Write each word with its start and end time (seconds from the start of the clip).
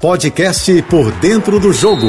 Podcast 0.00 0.80
Por 0.82 1.10
Dentro 1.14 1.58
do 1.58 1.72
Jogo, 1.72 2.06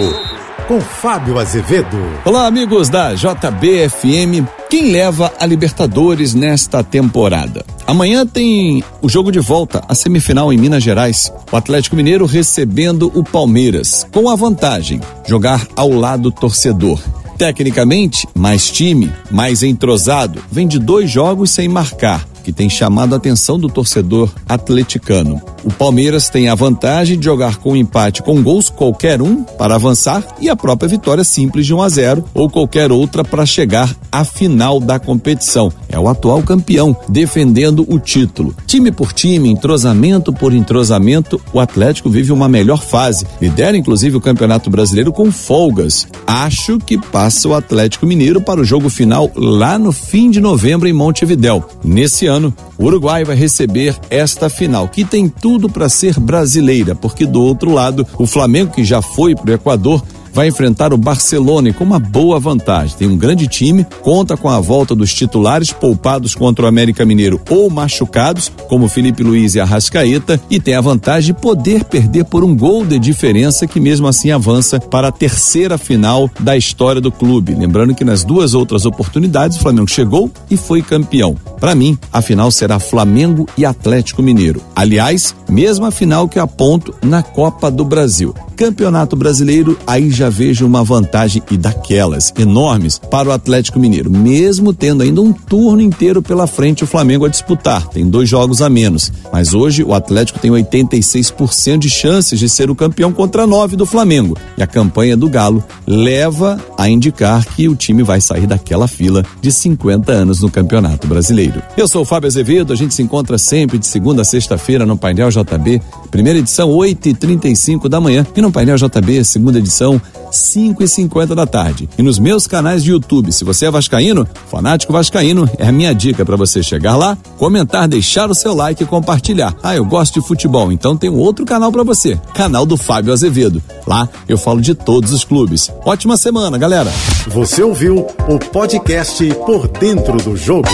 com 0.67 0.79
Fábio 0.79 1.39
Azevedo. 1.39 1.97
Olá, 2.23 2.45
amigos 2.45 2.87
da 2.87 3.15
JBFM. 3.15 4.47
Quem 4.69 4.91
leva 4.91 5.33
a 5.39 5.45
Libertadores 5.47 6.35
nesta 6.35 6.83
temporada? 6.83 7.65
Amanhã 7.87 8.27
tem 8.27 8.83
o 9.01 9.09
jogo 9.09 9.31
de 9.31 9.39
volta, 9.39 9.83
a 9.87 9.95
semifinal 9.95 10.53
em 10.53 10.57
Minas 10.57 10.83
Gerais. 10.83 11.33
O 11.51 11.55
Atlético 11.55 11.95
Mineiro 11.95 12.27
recebendo 12.27 13.11
o 13.15 13.23
Palmeiras, 13.23 14.05
com 14.11 14.29
a 14.29 14.35
vantagem: 14.35 15.01
jogar 15.25 15.65
ao 15.75 15.89
lado 15.89 16.31
torcedor. 16.31 16.99
Tecnicamente, 17.39 18.27
mais 18.35 18.69
time, 18.69 19.11
mais 19.31 19.63
entrosado, 19.63 20.43
vem 20.51 20.67
de 20.67 20.77
dois 20.77 21.09
jogos 21.09 21.49
sem 21.49 21.67
marcar 21.67 22.28
que 22.43 22.51
tem 22.51 22.69
chamado 22.69 23.13
a 23.13 23.17
atenção 23.17 23.59
do 23.59 23.67
torcedor 23.67 24.29
atleticano. 24.47 25.41
O 25.63 25.71
Palmeiras 25.71 26.29
tem 26.29 26.47
a 26.47 26.55
vantagem 26.55 27.17
de 27.19 27.25
jogar 27.25 27.57
com 27.57 27.75
empate 27.75 28.23
com 28.23 28.41
gols 28.41 28.69
qualquer 28.69 29.21
um 29.21 29.43
para 29.43 29.75
avançar 29.75 30.23
e 30.39 30.49
a 30.49 30.55
própria 30.55 30.89
vitória 30.89 31.23
simples 31.23 31.65
de 31.65 31.73
1 31.73 31.81
a 31.81 31.89
0 31.89 32.23
ou 32.33 32.49
qualquer 32.49 32.91
outra 32.91 33.23
para 33.23 33.45
chegar 33.45 33.93
à 34.11 34.23
final 34.23 34.79
da 34.79 34.99
competição. 34.99 35.71
É 35.87 35.99
o 35.99 36.07
atual 36.07 36.41
campeão 36.43 36.95
defendendo 37.09 37.85
o 37.89 37.99
título. 37.99 38.55
Time 38.65 38.91
por 38.91 39.11
time, 39.11 39.49
entrosamento 39.49 40.31
por 40.31 40.53
entrosamento, 40.53 41.41
o 41.51 41.59
Atlético 41.59 42.09
vive 42.09 42.31
uma 42.31 42.47
melhor 42.47 42.81
fase. 42.81 43.25
Lidera 43.41 43.75
inclusive 43.75 44.15
o 44.15 44.21
Campeonato 44.21 44.69
Brasileiro 44.69 45.11
com 45.11 45.31
folgas. 45.31 46.07
Acho 46.25 46.77
que 46.77 46.97
passa 46.97 47.47
o 47.47 47.53
Atlético 47.53 48.05
Mineiro 48.05 48.41
para 48.41 48.61
o 48.61 48.65
jogo 48.65 48.89
final 48.89 49.29
lá 49.35 49.77
no 49.77 49.91
fim 49.91 50.29
de 50.29 50.39
novembro 50.39 50.87
em 50.87 50.93
Montevidéu. 50.93 51.67
Nesse 51.83 52.27
ano, 52.29 52.53
o 52.77 52.85
Uruguai 52.85 53.25
vai 53.25 53.35
receber 53.35 53.97
esta 54.09 54.49
final, 54.49 54.87
que 54.87 55.03
tem 55.03 55.27
tudo 55.27 55.67
para 55.67 55.89
ser 55.89 56.17
brasileira, 56.19 56.95
porque 56.95 57.25
do 57.25 57.41
outro 57.41 57.73
lado, 57.73 58.07
o 58.17 58.25
Flamengo, 58.25 58.71
que 58.71 58.85
já 58.85 59.01
foi 59.01 59.35
para 59.35 59.51
o 59.51 59.53
Equador, 59.53 60.01
vai 60.33 60.47
enfrentar 60.47 60.93
o 60.93 60.97
Barcelona 60.97 61.73
com 61.73 61.83
uma 61.83 61.99
boa 61.99 62.39
vantagem. 62.39 62.97
Tem 62.97 63.07
um 63.07 63.17
grande 63.17 63.47
time, 63.47 63.85
conta 64.01 64.37
com 64.37 64.49
a 64.49 64.59
volta 64.59 64.95
dos 64.95 65.13
titulares 65.13 65.71
poupados 65.71 66.35
contra 66.35 66.65
o 66.65 66.67
América 66.67 67.05
Mineiro 67.05 67.41
ou 67.49 67.69
machucados, 67.69 68.51
como 68.67 68.87
Felipe 68.87 69.23
Luiz 69.23 69.55
e 69.55 69.59
Arrascaeta, 69.59 70.39
e 70.49 70.59
tem 70.59 70.75
a 70.75 70.81
vantagem 70.81 71.33
de 71.33 71.41
poder 71.41 71.83
perder 71.83 72.25
por 72.25 72.43
um 72.43 72.55
gol 72.55 72.85
de 72.85 72.97
diferença 72.97 73.67
que 73.67 73.79
mesmo 73.79 74.07
assim 74.07 74.31
avança 74.31 74.79
para 74.79 75.09
a 75.09 75.11
terceira 75.11 75.77
final 75.77 76.29
da 76.39 76.55
história 76.55 77.01
do 77.01 77.11
clube. 77.11 77.55
Lembrando 77.55 77.93
que 77.93 78.05
nas 78.05 78.23
duas 78.23 78.53
outras 78.53 78.85
oportunidades 78.85 79.57
o 79.57 79.61
Flamengo 79.61 79.89
chegou 79.89 80.31
e 80.49 80.57
foi 80.57 80.81
campeão. 80.81 81.35
Para 81.59 81.75
mim, 81.75 81.97
a 82.11 82.21
final 82.21 82.51
será 82.51 82.79
Flamengo 82.79 83.45
e 83.57 83.65
Atlético 83.65 84.23
Mineiro. 84.23 84.61
Aliás, 84.75 85.35
mesma 85.49 85.91
final 85.91 86.27
que 86.27 86.39
aponto 86.39 86.95
na 87.03 87.21
Copa 87.21 87.69
do 87.69 87.83
Brasil. 87.83 88.33
Campeonato 88.59 89.15
Brasileiro, 89.15 89.79
aí 89.87 90.11
já 90.11 90.29
vejo 90.29 90.65
uma 90.65 90.83
vantagem 90.83 91.41
e 91.49 91.55
daquelas 91.55 92.33
enormes 92.37 92.99
para 92.99 93.29
o 93.29 93.31
Atlético 93.31 93.79
Mineiro, 93.79 94.11
mesmo 94.11 94.73
tendo 94.73 95.01
ainda 95.01 95.21
um 95.21 95.31
turno 95.31 95.81
inteiro 95.81 96.21
pela 96.21 96.45
frente 96.45 96.83
o 96.83 96.87
Flamengo 96.87 97.23
a 97.23 97.29
disputar. 97.29 97.87
Tem 97.87 98.05
dois 98.05 98.27
jogos 98.27 98.61
a 98.61 98.69
menos, 98.69 99.13
mas 99.31 99.53
hoje 99.53 99.81
o 99.81 99.93
Atlético 99.93 100.39
tem 100.39 100.51
86% 100.51 101.77
de 101.77 101.89
chances 101.89 102.37
de 102.37 102.49
ser 102.49 102.69
o 102.69 102.75
campeão 102.75 103.13
contra 103.13 103.47
nove 103.47 103.77
do 103.77 103.85
Flamengo. 103.85 104.37
E 104.57 104.61
a 104.61 104.67
campanha 104.67 105.15
do 105.15 105.29
Galo 105.29 105.63
leva 105.87 106.59
a 106.79 106.87
indicar 106.87 107.45
que 107.45 107.67
o 107.67 107.75
time 107.75 108.03
vai 108.03 108.21
sair 108.21 108.47
daquela 108.47 108.87
fila 108.87 109.25
de 109.41 109.51
50 109.51 110.13
anos 110.13 110.39
no 110.39 110.49
Campeonato 110.49 111.07
Brasileiro. 111.07 111.61
Eu 111.75 111.89
sou 111.89 112.03
o 112.03 112.05
Fábio 112.05 112.27
Azevedo, 112.27 112.71
a 112.71 112.75
gente 112.75 112.93
se 112.93 113.03
encontra 113.03 113.37
sempre 113.37 113.77
de 113.77 113.85
segunda 113.85 114.21
a 114.21 114.25
sexta-feira 114.25 114.85
no 114.85 114.97
Painel 114.97 115.29
JB, 115.29 115.81
primeira 116.09 116.39
edição 116.39 116.69
8h35 116.69 117.89
da 117.89 117.99
manhã 117.99 118.25
e 118.33 118.41
no 118.41 118.49
Painel 118.49 118.77
JB, 118.77 119.25
segunda 119.25 119.59
edição, 119.59 120.01
5 120.31 120.83
e 120.83 120.87
50 120.87 121.35
da 121.35 121.45
tarde. 121.45 121.89
E 121.97 122.01
nos 122.01 122.19
meus 122.19 122.47
canais 122.47 122.83
de 122.83 122.91
YouTube, 122.91 123.31
se 123.31 123.43
você 123.43 123.65
é 123.65 123.71
vascaíno, 123.71 124.27
fanático 124.47 124.93
vascaíno, 124.93 125.49
é 125.57 125.67
a 125.67 125.71
minha 125.71 125.93
dica 125.93 126.25
para 126.25 126.35
você 126.35 126.61
chegar 126.63 126.95
lá, 126.95 127.17
comentar, 127.37 127.87
deixar 127.87 128.29
o 128.29 128.35
seu 128.35 128.53
like 128.53 128.83
e 128.83 128.85
compartilhar. 128.85 129.55
Ah, 129.61 129.75
eu 129.75 129.85
gosto 129.85 130.19
de 130.19 130.27
futebol, 130.27 130.71
então 130.71 130.95
tem 130.95 131.09
outro 131.09 131.45
canal 131.45 131.71
para 131.71 131.83
você, 131.83 132.19
canal 132.33 132.65
do 132.65 132.77
Fábio 132.77 133.13
Azevedo. 133.13 133.61
Lá 133.87 134.07
eu 134.27 134.37
falo 134.37 134.61
de 134.61 134.73
todos 134.73 135.11
os 135.11 135.23
clubes. 135.23 135.71
Ótima 135.85 136.17
semana, 136.17 136.57
galera. 136.57 136.91
Você 137.27 137.61
ouviu 137.63 138.07
o 138.27 138.39
podcast 138.39 139.23
Por 139.45 139.67
Dentro 139.67 140.17
do 140.17 140.35
Jogo. 140.35 140.69